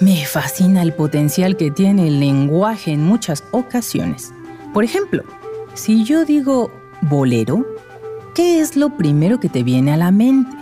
Me 0.00 0.26
fascina 0.26 0.82
el 0.82 0.92
potencial 0.92 1.56
que 1.56 1.70
tiene 1.70 2.08
el 2.08 2.20
lenguaje 2.20 2.92
en 2.92 3.02
muchas 3.02 3.44
ocasiones. 3.50 4.32
Por 4.74 4.84
ejemplo, 4.84 5.24
si 5.72 6.04
yo 6.04 6.26
digo 6.26 6.70
bolero, 7.00 7.66
¿qué 8.34 8.60
es 8.60 8.76
lo 8.76 8.96
primero 8.96 9.40
que 9.40 9.48
te 9.48 9.62
viene 9.62 9.94
a 9.94 9.96
la 9.96 10.10
mente? 10.10 10.54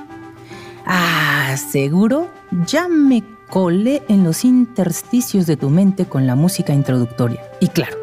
Ah, 0.87 1.57
seguro 1.57 2.31
ya 2.65 2.87
me 2.87 3.25
colé 3.51 4.03
en 4.09 4.23
los 4.23 4.45
intersticios 4.45 5.47
de 5.47 5.57
tu 5.57 5.69
mente 5.69 6.07
con 6.07 6.27
la 6.27 6.37
música 6.37 6.73
introductoria. 6.73 7.43
Y 7.61 7.69
claro, 7.69 7.97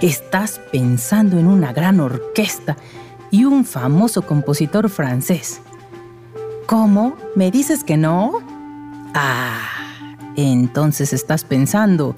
estás 0.00 0.60
pensando 0.70 1.38
en 1.38 1.48
una 1.48 1.72
gran 1.72 1.98
orquesta 1.98 2.76
y 3.32 3.44
un 3.44 3.64
famoso 3.64 4.22
compositor 4.22 4.88
francés. 4.88 5.60
¿Cómo? 6.66 7.16
¿Me 7.34 7.50
dices 7.50 7.82
que 7.82 7.96
no? 7.96 8.40
Ah, 9.14 9.77
entonces 10.44 11.12
estás 11.12 11.44
pensando, 11.44 12.16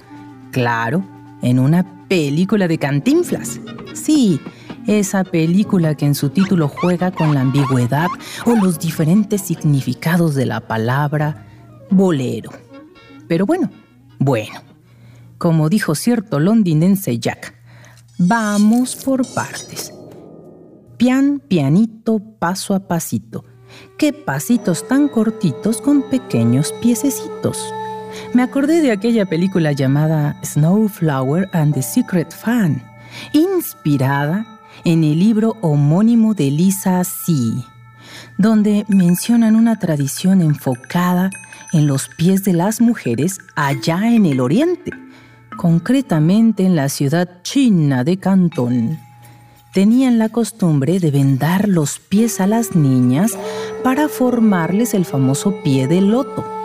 claro, 0.51 1.05
en 1.42 1.59
una 1.59 2.06
película 2.09 2.69
de 2.69 2.78
cantinflas. 2.78 3.61
Sí, 3.95 4.41
esa 4.87 5.24
película 5.24 5.95
que 5.95 6.06
en 6.06 6.15
su 6.15 6.30
título 6.30 6.69
juega 6.69 7.11
con 7.11 7.34
la 7.34 7.41
ambigüedad 7.41 8.09
o 8.45 8.55
los 8.56 8.78
diferentes 8.78 9.41
significados 9.41 10.34
de 10.34 10.47
la 10.47 10.61
palabra 10.61 11.47
bolero. 11.91 12.51
Pero 13.27 13.47
bueno, 13.47 13.70
bueno, 14.19 14.61
como 15.39 15.69
dijo 15.69 15.95
cierto 15.95 16.41
londinense 16.41 17.19
Jack, 17.19 17.55
vamos 18.19 18.97
por 18.97 19.27
partes. 19.33 19.95
Pian, 20.98 21.41
pianito, 21.41 22.20
paso 22.39 22.75
a 22.75 22.87
pasito. 22.87 23.45
Qué 23.97 24.12
pasitos 24.12 24.87
tan 24.87 25.09
cortitos 25.09 25.81
con 25.81 26.03
pequeños 26.11 26.75
piececitos. 26.83 27.72
Me 28.33 28.42
acordé 28.42 28.80
de 28.83 28.92
aquella 28.92 29.27
película 29.27 29.72
llamada 29.72 30.36
Snowflower 30.42 31.48
and 31.53 31.75
the 31.75 31.83
Secret 31.83 32.33
Fan, 32.33 32.83
inspirada 33.33 34.47
en 34.84 35.05
el 35.05 35.19
libro 35.19 35.56
homónimo 35.61 36.34
de 36.34 36.50
Lisa 36.50 37.03
C., 37.05 37.33
donde 38.38 38.84
mencionan 38.88 39.56
una 39.56 39.78
tradición 39.78 40.41
enfocada 40.41 41.31
en 41.72 41.86
los 41.86 42.08
pies 42.08 42.44
de 42.44 42.53
las 42.53 42.81
mujeres 42.81 43.38
allá 43.55 44.08
en 44.08 44.27
el 44.27 44.41
oriente, 44.41 44.92
concretamente 45.56 46.64
en 46.64 46.75
la 46.75 46.88
ciudad 46.88 47.42
china 47.42 48.03
de 48.05 48.16
Cantón. 48.19 48.98
Tenían 49.72 50.19
la 50.19 50.28
costumbre 50.28 50.98
de 50.98 51.11
vendar 51.11 51.69
los 51.69 52.00
pies 52.00 52.41
a 52.41 52.47
las 52.47 52.75
niñas 52.75 53.33
para 53.84 54.08
formarles 54.08 54.94
el 54.94 55.05
famoso 55.05 55.55
pie 55.62 55.86
de 55.86 56.00
loto. 56.00 56.59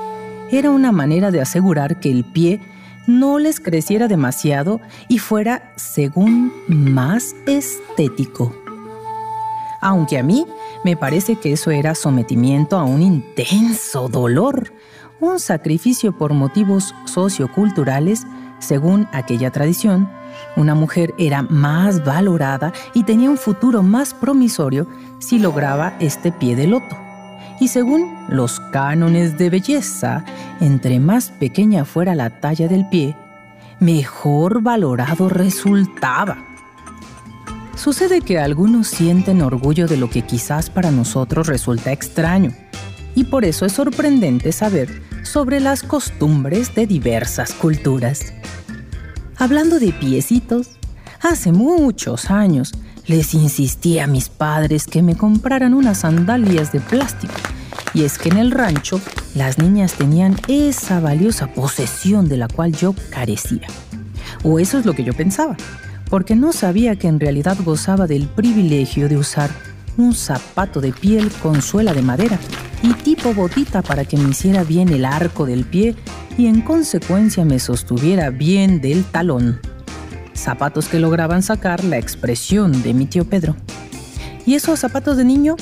Era 0.58 0.70
una 0.70 0.94
manera 0.94 1.32
de 1.32 1.42
asegurar 1.42 2.00
que 2.00 2.10
el 2.10 2.24
pie 2.24 2.62
no 3.08 3.40
les 3.40 3.60
creciera 3.60 4.08
demasiado 4.08 4.80
y 5.10 5.18
fuera, 5.18 5.74
según, 5.76 6.54
más 6.70 7.36
estético. 7.46 8.56
Aunque 9.82 10.18
a 10.18 10.24
mí 10.24 10.46
me 10.86 10.96
parece 10.96 11.36
que 11.36 11.52
eso 11.52 11.72
era 11.72 11.94
sometimiento 11.94 12.78
a 12.78 12.86
un 12.86 13.02
intenso 13.02 14.08
dolor, 14.08 14.72
un 15.20 15.42
sacrificio 15.42 16.18
por 16.18 16.34
motivos 16.34 16.96
socioculturales, 17.04 18.26
según 18.60 19.10
aquella 19.12 19.52
tradición, 19.52 20.10
una 20.56 20.74
mujer 20.74 21.14
era 21.18 21.42
más 21.42 22.06
valorada 22.06 22.72
y 22.94 23.04
tenía 23.04 23.30
un 23.30 23.38
futuro 23.38 23.84
más 23.84 24.14
promisorio 24.14 24.88
si 25.20 25.38
lograba 25.38 25.98
este 26.00 26.32
pie 26.32 26.56
de 26.56 26.68
loto. 26.68 26.96
Y 27.60 27.70
según 27.70 28.14
los 28.28 28.60
cánones 28.60 29.38
de 29.38 29.50
belleza, 29.50 30.26
entre 30.62 31.00
más 31.00 31.30
pequeña 31.30 31.86
fuera 31.86 32.16
la 32.16 32.30
talla 32.42 32.68
del 32.68 32.88
pie, 32.90 33.16
mejor 33.80 34.62
valorado 34.62 35.30
resultaba. 35.30 36.38
Sucede 37.76 38.22
que 38.22 38.40
algunos 38.40 38.88
sienten 38.88 39.42
orgullo 39.42 39.88
de 39.88 39.98
lo 39.98 40.10
que 40.10 40.22
quizás 40.22 40.70
para 40.70 40.92
nosotros 40.92 41.48
resulta 41.48 41.92
extraño, 41.92 42.52
y 43.16 43.26
por 43.26 43.46
eso 43.46 43.66
es 43.66 43.74
sorprendente 43.74 44.52
saber 44.52 45.02
sobre 45.24 45.60
las 45.60 45.84
costumbres 45.84 46.74
de 46.76 46.88
diversas 46.88 47.54
culturas. 47.54 48.34
Hablando 49.38 49.80
de 49.80 49.92
piecitos, 49.92 50.78
hace 51.22 51.52
muchos 51.52 52.32
años 52.32 52.74
les 53.08 53.34
insistí 53.34 54.00
a 54.00 54.08
mis 54.08 54.30
padres 54.30 54.88
que 54.88 55.02
me 55.02 55.16
compraran 55.16 55.74
unas 55.74 56.00
sandalias 56.00 56.72
de 56.72 56.80
plástico. 56.80 57.34
Y 57.96 58.04
es 58.04 58.18
que 58.18 58.28
en 58.28 58.38
el 58.38 58.52
rancho 58.52 59.00
las 59.36 59.58
niñas 59.58 59.94
tenían 59.94 60.36
esa 60.50 61.00
valiosa 61.00 61.48
posesión 61.48 62.28
de 62.28 62.36
la 62.36 62.50
cual 62.50 62.74
yo 62.74 62.94
carecía. 63.10 63.68
O 64.44 64.60
eso 64.60 64.78
es 64.78 64.86
lo 64.86 64.94
que 64.94 65.06
yo 65.06 65.14
pensaba, 65.14 65.56
porque 66.10 66.36
no 66.36 66.52
sabía 66.52 66.98
que 66.98 67.08
en 67.08 67.22
realidad 67.22 67.58
gozaba 67.64 68.06
del 68.06 68.28
privilegio 68.28 69.08
de 69.08 69.16
usar 69.16 69.50
un 69.98 70.14
zapato 70.14 70.82
de 70.82 70.92
piel 70.92 71.32
con 71.42 71.62
suela 71.62 71.94
de 71.94 72.02
madera 72.02 72.38
y 72.84 72.94
tipo 72.96 73.34
botita 73.34 73.82
para 73.82 74.04
que 74.04 74.18
me 74.18 74.30
hiciera 74.30 74.66
bien 74.66 74.90
el 74.90 75.06
arco 75.06 75.46
del 75.46 75.64
pie 75.64 75.96
y 76.38 76.48
en 76.48 76.62
consecuencia 76.62 77.46
me 77.46 77.60
sostuviera 77.60 78.30
bien 78.30 78.82
del 78.82 79.06
talón. 79.06 79.62
Zapatos 80.34 80.90
que 80.90 81.00
lograban 81.00 81.42
sacar 81.44 81.86
la 81.86 81.98
expresión 81.98 82.84
de 82.84 82.94
mi 82.94 83.06
tío 83.06 83.24
Pedro. 83.24 83.56
¿Y 84.46 84.56
esos 84.56 84.82
zapatos 84.82 85.16
de 85.16 85.24
niño? 85.24 85.56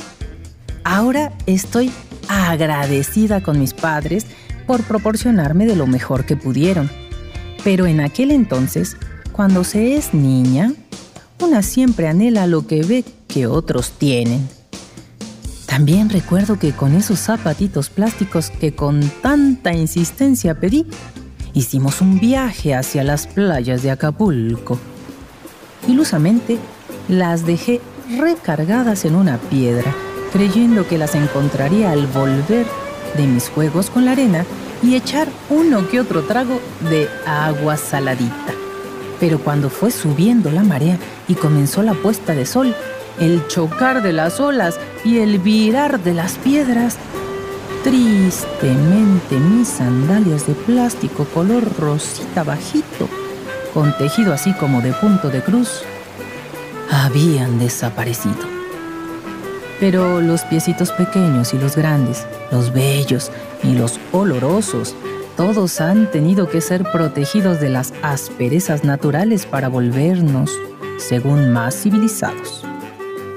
Ahora 0.83 1.31
estoy 1.45 1.91
agradecida 2.27 3.41
con 3.41 3.59
mis 3.59 3.73
padres 3.73 4.25
por 4.65 4.83
proporcionarme 4.83 5.65
de 5.65 5.75
lo 5.75 5.87
mejor 5.87 6.25
que 6.25 6.35
pudieron. 6.35 6.89
Pero 7.63 7.85
en 7.85 8.01
aquel 8.01 8.31
entonces, 8.31 8.97
cuando 9.31 9.63
se 9.63 9.95
es 9.95 10.13
niña, 10.13 10.73
una 11.39 11.61
siempre 11.61 12.07
anhela 12.07 12.47
lo 12.47 12.67
que 12.67 12.83
ve 12.83 13.03
que 13.27 13.47
otros 13.47 13.91
tienen. 13.91 14.47
También 15.65 16.09
recuerdo 16.09 16.59
que 16.59 16.71
con 16.71 16.93
esos 16.93 17.19
zapatitos 17.19 17.89
plásticos 17.89 18.51
que 18.51 18.75
con 18.75 19.01
tanta 19.21 19.73
insistencia 19.73 20.59
pedí, 20.59 20.85
hicimos 21.53 21.99
un 21.99 22.19
viaje 22.19 22.75
hacia 22.75 23.03
las 23.03 23.25
playas 23.25 23.81
de 23.81 23.91
Acapulco. 23.91 24.77
Ilusamente 25.87 26.59
las 27.07 27.45
dejé 27.45 27.81
recargadas 28.19 29.05
en 29.05 29.15
una 29.15 29.37
piedra, 29.37 29.93
creyendo 30.33 30.87
que 30.87 30.97
las 30.97 31.13
encontraría 31.13 31.91
al 31.91 32.07
volver 32.07 32.65
de 33.15 33.27
mis 33.27 33.49
juegos 33.49 33.91
con 33.91 34.03
la 34.03 34.13
arena 34.13 34.45
y 34.81 34.95
echar 34.95 35.27
uno 35.49 35.87
que 35.87 35.99
otro 35.99 36.23
trago 36.23 36.59
de 36.89 37.07
agua 37.25 37.77
saladita. 37.77 38.53
Pero 39.19 39.39
cuando 39.39 39.69
fue 39.69 39.91
subiendo 39.91 40.51
la 40.51 40.63
marea 40.63 40.97
y 41.27 41.35
comenzó 41.35 41.83
la 41.83 41.93
puesta 41.93 42.33
de 42.33 42.47
sol, 42.47 42.75
el 43.19 43.47
chocar 43.47 44.01
de 44.01 44.11
las 44.11 44.39
olas 44.39 44.79
y 45.05 45.19
el 45.19 45.37
virar 45.37 46.01
de 46.01 46.15
las 46.15 46.33
piedras. 46.39 46.97
Tristemente 47.83 49.37
mis 49.37 49.67
sandalias 49.67 50.47
de 50.47 50.53
plástico 50.53 51.25
color 51.25 51.63
rosita 51.77 52.43
bajito, 52.43 53.07
con 53.73 53.95
tejido 53.97 54.33
así 54.33 54.53
como 54.53 54.81
de 54.81 54.93
punto 54.93 55.29
de 55.29 55.41
cruz, 55.41 55.83
habían 56.89 57.59
desaparecido. 57.59 58.52
Pero 59.79 60.21
los 60.21 60.41
piecitos 60.43 60.91
pequeños 60.91 61.53
y 61.53 61.57
los 61.57 61.75
grandes, 61.75 62.25
los 62.51 62.71
bellos 62.71 63.31
y 63.63 63.73
los 63.73 63.99
olorosos, 64.11 64.95
todos 65.35 65.81
han 65.81 66.11
tenido 66.11 66.47
que 66.47 66.61
ser 66.61 66.83
protegidos 66.91 67.59
de 67.59 67.69
las 67.69 67.93
asperezas 68.03 68.83
naturales 68.83 69.45
para 69.45 69.67
volvernos, 69.67 70.51
según 70.97 71.51
más 71.51 71.75
civilizados. 71.75 72.63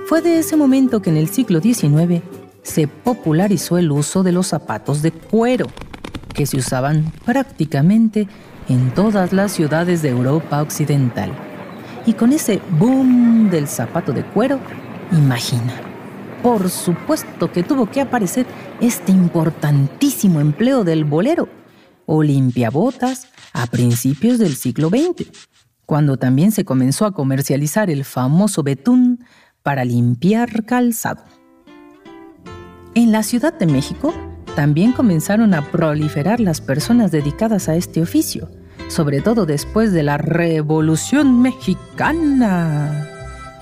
Fue 0.06 0.20
de 0.20 0.38
ese 0.38 0.56
momento 0.56 1.00
que 1.00 1.10
en 1.10 1.16
el 1.16 1.28
siglo 1.28 1.60
XIX 1.60 2.22
se 2.62 2.86
popularizó 2.86 3.78
el 3.78 3.90
uso 3.90 4.22
de 4.22 4.32
los 4.32 4.48
zapatos 4.48 5.00
de 5.00 5.10
cuero, 5.10 5.66
que 6.34 6.46
se 6.46 6.58
usaban 6.58 7.12
prácticamente 7.24 8.28
en 8.68 8.92
todas 8.92 9.32
las 9.32 9.52
ciudades 9.52 10.02
de 10.02 10.10
Europa 10.10 10.60
Occidental. 10.60 11.32
Y 12.04 12.12
con 12.12 12.32
ese 12.32 12.60
boom 12.78 13.48
del 13.50 13.68
zapato 13.68 14.12
de 14.12 14.22
cuero, 14.22 14.60
imagina, 15.12 15.85
por 16.46 16.70
supuesto 16.70 17.50
que 17.50 17.64
tuvo 17.64 17.90
que 17.90 18.00
aparecer 18.00 18.46
este 18.80 19.10
importantísimo 19.10 20.40
empleo 20.40 20.84
del 20.84 21.04
bolero 21.04 21.48
o 22.06 22.22
limpiabotas 22.22 23.26
a 23.52 23.66
principios 23.66 24.38
del 24.38 24.54
siglo 24.54 24.88
XX, 24.88 25.28
cuando 25.86 26.18
también 26.18 26.52
se 26.52 26.64
comenzó 26.64 27.04
a 27.04 27.10
comercializar 27.10 27.90
el 27.90 28.04
famoso 28.04 28.62
betún 28.62 29.24
para 29.64 29.84
limpiar 29.84 30.64
calzado. 30.64 31.24
En 32.94 33.10
la 33.10 33.24
Ciudad 33.24 33.52
de 33.52 33.66
México 33.66 34.14
también 34.54 34.92
comenzaron 34.92 35.52
a 35.52 35.62
proliferar 35.72 36.38
las 36.38 36.60
personas 36.60 37.10
dedicadas 37.10 37.68
a 37.68 37.74
este 37.74 38.00
oficio, 38.00 38.48
sobre 38.86 39.20
todo 39.20 39.46
después 39.46 39.90
de 39.90 40.04
la 40.04 40.16
Revolución 40.16 41.42
Mexicana, 41.42 43.15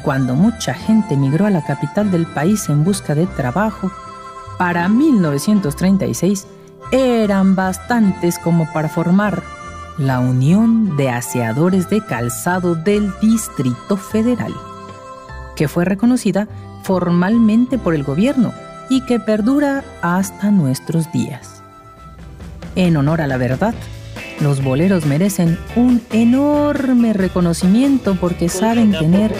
cuando 0.05 0.35
mucha 0.35 0.75
gente 0.75 1.17
migró 1.17 1.47
a 1.47 1.51
la 1.51 1.65
capital 1.65 2.11
del 2.11 2.27
país 2.27 2.69
en 2.69 2.85
busca 2.85 3.15
de 3.15 3.27
trabajo. 3.27 3.91
Para 4.59 4.89
1936 4.89 6.47
eran 6.93 7.57
bastantes 7.57 8.39
como 8.39 8.71
para 8.73 8.89
formar 8.89 9.43
la 9.97 10.21
Unión 10.21 10.97
de 10.97 11.09
Aseadores 11.09 11.89
de 11.89 12.05
Calzado 12.05 12.75
del 12.75 13.13
Distrito 13.21 13.97
Federal, 13.97 14.53
que 15.57 15.69
fue 15.69 15.85
reconocida 15.85 16.49
formalmente 16.83 17.79
por 17.79 17.95
el 17.95 18.05
gobierno 18.05 18.53
y 18.91 19.01
que 19.07 19.19
perdura 19.19 19.83
hasta 20.03 20.51
nuestros 20.51 21.11
días. 21.13 21.63
En 22.77 22.97
honor 22.97 23.23
a 23.23 23.27
la 23.27 23.39
verdad, 23.39 23.75
los 24.41 24.63
boleros 24.63 25.07
merecen 25.07 25.59
un 25.77 26.03
enorme 26.13 27.13
reconocimiento 27.13 28.17
porque 28.17 28.49
saben 28.49 28.93
tener 28.93 29.33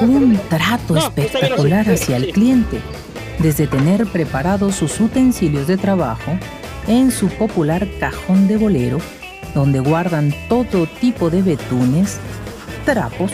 un 0.00 0.38
trato 0.48 0.96
espectacular 0.96 1.88
hacia 1.88 2.16
el 2.16 2.32
cliente, 2.32 2.80
desde 3.38 3.66
tener 3.66 4.06
preparados 4.06 4.76
sus 4.76 4.98
utensilios 5.00 5.66
de 5.66 5.76
trabajo 5.76 6.38
en 6.86 7.10
su 7.10 7.28
popular 7.28 7.86
cajón 7.98 8.48
de 8.48 8.56
bolero, 8.56 8.98
donde 9.54 9.80
guardan 9.80 10.34
todo 10.48 10.86
tipo 11.00 11.30
de 11.30 11.42
betunes, 11.42 12.18
trapos, 12.84 13.32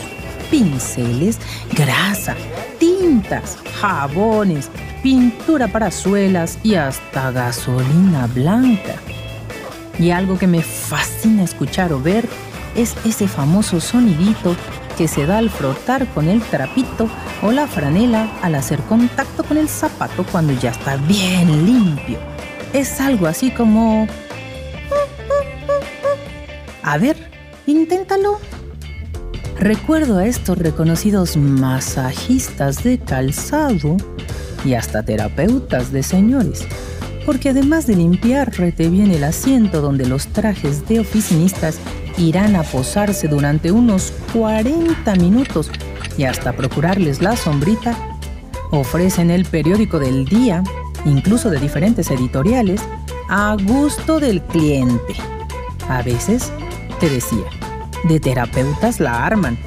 pinceles, 0.50 1.38
grasa, 1.74 2.36
tintas, 2.78 3.58
jabones, 3.80 4.70
pintura 5.02 5.68
para 5.68 5.90
suelas 5.90 6.58
y 6.62 6.74
hasta 6.74 7.30
gasolina 7.30 8.26
blanca. 8.28 8.96
Y 9.98 10.10
algo 10.10 10.38
que 10.38 10.46
me 10.46 10.62
fascina 10.62 11.42
escuchar 11.42 11.92
o 11.92 12.00
ver 12.00 12.28
es 12.74 12.94
ese 13.04 13.28
famoso 13.28 13.80
sonidito 13.80 14.56
que 14.96 15.08
se 15.08 15.26
da 15.26 15.38
al 15.38 15.50
frotar 15.50 16.06
con 16.08 16.28
el 16.28 16.40
trapito 16.42 17.08
o 17.42 17.52
la 17.52 17.66
franela 17.66 18.28
al 18.42 18.54
hacer 18.54 18.80
contacto 18.80 19.44
con 19.44 19.56
el 19.58 19.68
zapato 19.68 20.24
cuando 20.30 20.52
ya 20.52 20.70
está 20.70 20.96
bien 20.96 21.66
limpio. 21.66 22.18
Es 22.72 23.00
algo 23.00 23.26
así 23.26 23.50
como... 23.50 24.06
A 26.82 26.98
ver, 26.98 27.16
inténtalo. 27.66 28.38
Recuerdo 29.58 30.18
a 30.18 30.26
estos 30.26 30.58
reconocidos 30.58 31.36
masajistas 31.36 32.82
de 32.82 32.98
calzado 32.98 33.96
y 34.64 34.74
hasta 34.74 35.04
terapeutas 35.04 35.92
de 35.92 36.02
señores, 36.02 36.66
porque 37.24 37.50
además 37.50 37.86
de 37.86 37.96
limpiar 37.96 38.52
rete 38.56 38.88
bien 38.88 39.12
el 39.12 39.22
asiento 39.24 39.80
donde 39.80 40.06
los 40.06 40.26
trajes 40.28 40.88
de 40.88 41.00
oficinistas 41.00 41.78
irán 42.18 42.56
a 42.56 42.62
posarse 42.62 43.28
durante 43.28 43.70
unos 43.70 44.12
40 44.32 45.14
minutos 45.16 45.70
y 46.16 46.24
hasta 46.24 46.52
procurarles 46.52 47.22
la 47.22 47.36
sombrita, 47.36 47.96
ofrecen 48.70 49.30
el 49.30 49.44
periódico 49.44 49.98
del 49.98 50.24
día, 50.24 50.62
incluso 51.04 51.50
de 51.50 51.58
diferentes 51.58 52.10
editoriales, 52.10 52.82
a 53.28 53.56
gusto 53.62 54.20
del 54.20 54.42
cliente. 54.42 55.14
A 55.88 56.02
veces, 56.02 56.52
te 57.00 57.08
decía, 57.08 57.44
de 58.04 58.20
terapeutas 58.20 59.00
la 59.00 59.24
arman, 59.24 59.58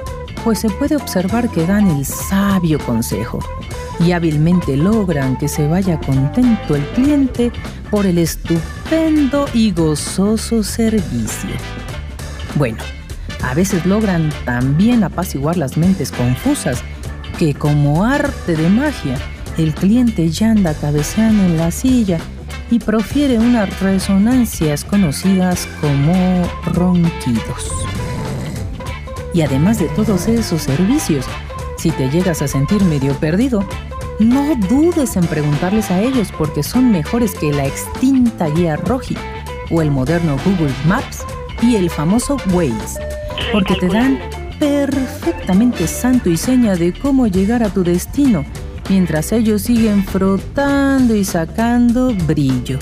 pues 0.44 0.59
se 0.59 0.69
puede 0.69 0.95
observar 0.95 1.50
que 1.50 1.65
dan 1.65 1.88
el 1.88 2.06
sabio 2.06 2.80
consejo 2.80 3.39
y 4.00 4.12
hábilmente 4.12 4.77
logran 4.77 5.38
que 5.38 5.47
se 5.47 5.68
vaya 5.68 6.00
contento 6.00 6.75
el 6.75 6.86
cliente 6.89 7.51
por 7.89 8.06
el 8.06 8.18
estupendo 8.18 9.45
y 9.53 9.71
gozoso 9.71 10.63
servicio. 10.63 11.51
Bueno, 12.56 12.78
a 13.44 13.54
veces 13.54 13.86
logran 13.86 14.31
también 14.46 15.04
apaciguar 15.04 15.57
las 15.57 15.78
mentes 15.78 16.12
confusas 16.12 16.81
que 17.38 17.54
como 17.54 18.06
arte 18.06 18.56
de 18.56 18.69
magia 18.69 19.18
el 19.57 19.74
cliente 19.74 20.30
ya 20.30 20.52
anda 20.52 20.74
cabeceando 20.74 21.44
en 21.44 21.57
la 21.57 21.72
silla 21.72 22.18
y 22.72 22.80
profiere 22.80 23.38
unas 23.40 23.80
resonancias 23.81 24.84
conocidas 24.86 25.68
como 25.81 26.48
ronquidos. 26.74 27.72
Y 29.34 29.42
además 29.42 29.80
de 29.80 29.88
todos 29.90 30.28
esos 30.28 30.62
servicios, 30.62 31.25
si 31.78 31.92
te 31.92 32.10
llegas 32.10 32.42
a 32.42 32.48
sentir 32.48 32.84
medio 32.84 33.13
perdido, 33.16 33.68
no 34.19 34.56
dudes 34.69 35.18
en 35.18 35.28
preguntarles 35.28 35.92
a 35.92 36.02
ellos 36.02 36.30
porque 36.38 36.63
son 36.63 36.92
mejores 36.92 37.36
que 37.36 37.52
la 37.52 37.66
extinta 37.66 38.48
guía 38.48 38.78
Roji 38.78 39.18
o 39.69 39.81
el 39.81 39.92
moderno 39.92 40.38
Google 40.46 40.74
Maps 40.88 41.25
y 41.62 41.75
el 41.75 41.90
famoso 41.90 42.38
Waze, 42.52 43.00
porque 43.52 43.75
te 43.75 43.88
dan 43.88 44.19
perfectamente 44.60 45.88
santo 45.88 46.30
y 46.30 46.38
seña 46.38 46.75
de 46.75 46.94
cómo 46.94 47.28
llegar 47.28 47.63
a 47.63 47.69
tu 47.69 47.84
destino, 47.84 48.46
mientras 48.90 49.31
ellos 49.31 49.63
siguen 49.63 50.04
frotando 50.04 51.16
y 51.16 51.24
sacando 51.24 52.13
brillo. 52.28 52.80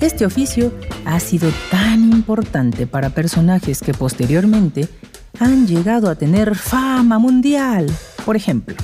Este 0.00 0.26
oficio 0.26 0.72
ha 1.04 1.18
sido 1.20 1.50
tan 1.70 2.12
importante 2.12 2.86
para 2.86 3.10
personajes 3.10 3.80
que 3.80 3.94
posteriormente 3.94 4.88
han 5.40 5.66
llegado 5.66 6.10
a 6.10 6.14
tener 6.14 6.54
fama 6.56 7.18
mundial. 7.18 7.90
Por 8.24 8.36
ejemplo, 8.36 8.74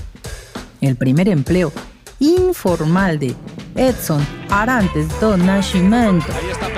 el 0.81 0.97
primer 0.97 1.29
empleo 1.29 1.73
informal 2.19 3.19
de 3.19 3.35
Edson 3.77 4.27
Arantes 4.51 5.09
do 5.21 5.37
Nascimento 5.37 6.27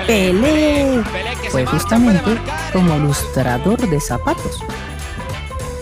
Pelé 0.07 1.03
fue 1.49 1.65
justamente 1.65 2.37
como 2.71 2.95
ilustrador 2.97 3.79
de 3.89 3.99
zapatos. 3.99 4.59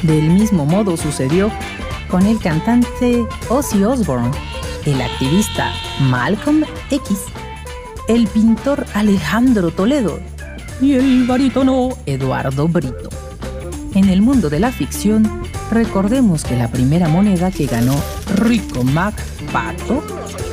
Del 0.03 0.29
mismo 0.29 0.65
modo 0.65 0.97
sucedió 0.97 1.51
con 2.09 2.25
el 2.25 2.39
cantante 2.39 3.25
Ozzy 3.49 3.83
Osbourne, 3.83 4.31
el 4.85 5.01
activista 5.01 5.71
Malcolm 6.01 6.63
X, 6.89 7.25
el 8.07 8.27
pintor 8.27 8.85
Alejandro 8.93 9.71
Toledo 9.71 10.19
y 10.81 10.95
el 10.95 11.25
barítono 11.25 11.89
Eduardo 12.05 12.67
Brito. 12.67 13.09
En 13.93 14.09
el 14.09 14.21
mundo 14.21 14.49
de 14.49 14.59
la 14.59 14.71
ficción, 14.71 15.43
recordemos 15.71 16.43
que 16.43 16.55
la 16.55 16.67
primera 16.67 17.07
moneda 17.07 17.49
que 17.49 17.65
ganó 17.65 17.95
Rico 18.35 18.83
Mac 18.83 19.15
Pato 19.51 20.03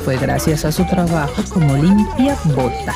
fue 0.03 0.17
gracias 0.17 0.65
a 0.65 0.71
su 0.71 0.85
trabajo 0.85 1.43
como 1.49 1.75
limpia 1.75 2.35
botas. 2.55 2.95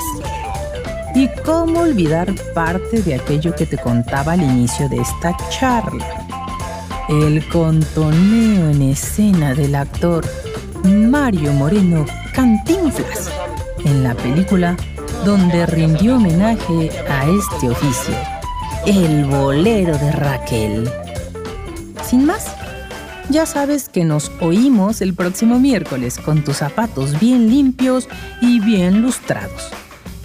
Y 1.13 1.27
cómo 1.45 1.81
olvidar 1.81 2.33
parte 2.55 3.03
de 3.03 3.15
aquello 3.15 3.53
que 3.53 3.67
te 3.67 3.77
contaba 3.77 4.31
al 4.33 4.41
inicio 4.41 4.89
de 4.89 4.97
esta 4.97 5.37
charla. 5.49 6.25
El 7.09 7.47
contoneo 7.49 8.69
en 8.69 8.81
escena 8.81 9.53
del 9.53 9.75
actor 9.75 10.25
Mario 10.83 11.53
Moreno 11.53 12.05
Cantinflas 12.33 13.29
en 13.86 14.03
la 14.03 14.15
película 14.15 14.75
donde 15.25 15.65
rindió 15.65 16.15
homenaje 16.15 16.89
a 17.09 17.29
este 17.29 17.69
oficio 17.69 18.15
el 18.86 19.25
bolero 19.25 19.98
de 19.98 20.12
Raquel. 20.12 21.02
Sin 22.13 22.27
más, 22.27 22.46
ya 23.32 23.48
sabes 23.48 23.89
que 23.89 24.05
nos 24.05 24.32
oímos 24.39 25.01
el 25.01 25.15
próximo 25.15 25.60
miércoles 25.60 26.20
con 26.20 26.43
tus 26.43 26.58
zapatos 26.58 27.20
bien 27.20 27.50
limpios 27.50 28.08
y 28.39 28.60
bien 28.60 29.01
lustrados, 29.01 29.70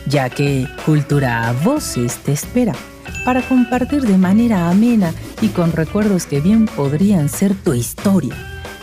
ya 0.07 0.29
que 0.29 0.69
Cultura 0.85 1.49
a 1.49 1.55
Voces 1.55 2.19
te 2.19 2.33
espera 2.33 2.75
para 3.25 3.41
compartir 3.41 4.03
de 4.03 4.19
manera 4.19 4.69
amena 4.69 5.15
y 5.41 5.49
con 5.49 5.73
recuerdos 5.73 6.27
que 6.27 6.43
bien 6.43 6.67
podrían 6.67 7.31
ser 7.31 7.55
tu 7.55 7.73
historia, 7.73 8.35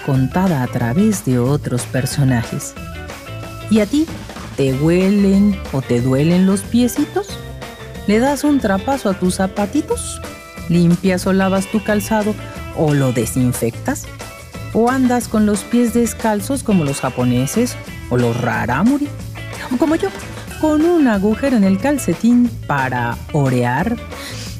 contada 0.03 0.63
a 0.63 0.67
través 0.67 1.25
de 1.25 1.37
otros 1.37 1.83
personajes. 1.83 2.73
¿Y 3.69 3.81
a 3.81 3.85
ti? 3.85 4.07
¿Te 4.57 4.73
huelen 4.73 5.55
o 5.73 5.83
te 5.83 6.01
duelen 6.01 6.47
los 6.47 6.61
piecitos? 6.61 7.27
¿Le 8.07 8.17
das 8.17 8.43
un 8.43 8.59
trapazo 8.59 9.11
a 9.11 9.19
tus 9.19 9.35
zapatitos? 9.35 10.19
¿Limpias 10.69 11.27
o 11.27 11.33
lavas 11.33 11.67
tu 11.67 11.83
calzado 11.83 12.33
o 12.77 12.93
lo 12.93 13.11
desinfectas? 13.11 14.05
¿O 14.73 14.89
andas 14.89 15.27
con 15.27 15.45
los 15.45 15.61
pies 15.61 15.93
descalzos 15.93 16.63
como 16.63 16.83
los 16.83 16.99
japoneses 16.99 17.75
o 18.09 18.17
los 18.17 18.39
raramuri? 18.41 19.07
O 19.73 19.77
como 19.77 19.95
yo, 19.95 20.09
con 20.59 20.83
un 20.83 21.07
agujero 21.07 21.57
en 21.57 21.63
el 21.63 21.79
calcetín 21.79 22.49
para 22.67 23.17
orear, 23.31 23.95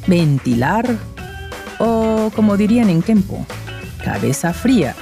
ventilar 0.08 0.96
o 1.80 2.32
como 2.36 2.58
dirían 2.58 2.90
en 2.90 3.02
Kempo, 3.02 3.46
cabeza 4.04 4.54
fría, 4.54 4.96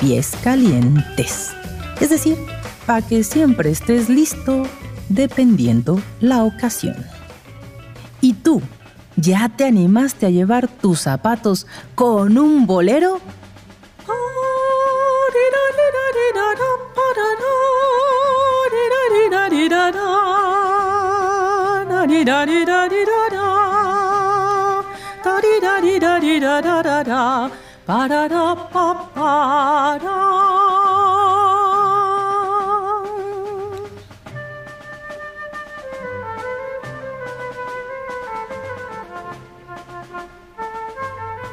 pies 0.00 0.32
calientes. 0.42 1.52
Es 2.00 2.10
decir, 2.10 2.36
para 2.86 3.02
que 3.02 3.24
siempre 3.24 3.70
estés 3.70 4.08
listo 4.08 4.64
dependiendo 5.08 6.00
la 6.20 6.44
ocasión. 6.44 6.96
¿Y 8.20 8.34
tú? 8.34 8.62
¿Ya 9.16 9.48
te 9.48 9.64
animaste 9.64 10.26
a 10.26 10.30
llevar 10.30 10.68
tus 10.68 11.00
zapatos 11.00 11.66
con 11.94 12.36
un 12.36 12.66
bolero? 12.66 13.20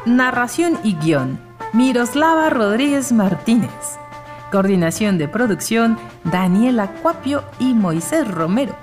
Narración 0.06 0.78
y 0.84 0.96
guion, 0.96 1.40
Miroslava 1.72 2.50
Rodríguez 2.50 3.14
Martínez. 3.14 3.72
Coordinación 4.52 5.18
de 5.18 5.30
producción, 5.30 5.98
Daniela 6.26 6.92
Cuapio 7.02 7.46
y 7.58 7.74
Moisés 7.74 8.30
Romero. 8.30 8.76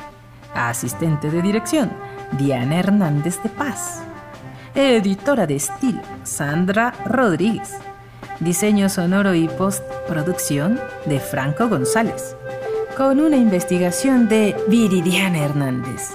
Asistente 0.55 1.31
de 1.31 1.43
dirección, 1.43 1.93
Diana 2.39 2.79
Hernández 2.79 3.43
de 3.43 3.51
Paz. 3.51 4.01
Editora 4.75 5.47
de 5.47 5.57
estilo, 5.57 6.01
Sandra 6.23 6.95
Rodríguez. 7.05 7.75
Diseño 8.41 8.89
sonoro 8.89 9.35
y 9.35 9.47
postproducción 9.47 10.81
de 11.05 11.21
Franco 11.21 11.69
González. 11.69 12.35
Con 12.97 13.21
una 13.21 13.37
investigación 13.37 14.27
de 14.27 14.57
Viridiana 14.69 15.41
Hernández. 15.41 16.13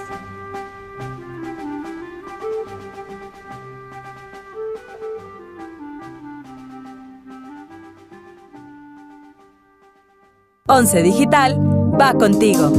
Once 10.76 11.02
Digital 11.02 11.56
va 11.98 12.12
contigo. 12.12 12.70